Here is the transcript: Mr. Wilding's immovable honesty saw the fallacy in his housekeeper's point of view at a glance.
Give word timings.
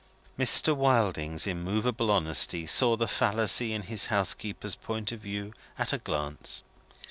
Mr. 0.35 0.75
Wilding's 0.75 1.45
immovable 1.45 2.09
honesty 2.09 2.65
saw 2.65 2.97
the 2.97 3.07
fallacy 3.07 3.71
in 3.71 3.83
his 3.83 4.07
housekeeper's 4.07 4.73
point 4.73 5.11
of 5.11 5.19
view 5.19 5.53
at 5.77 5.93
a 5.93 5.99
glance. 5.99 6.63